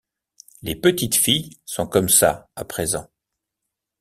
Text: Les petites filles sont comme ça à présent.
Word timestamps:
Les 0.63 0.75
petites 0.75 1.13
filles 1.13 1.59
sont 1.63 1.85
comme 1.85 2.09
ça 2.09 2.49
à 2.55 2.65
présent. 2.65 3.07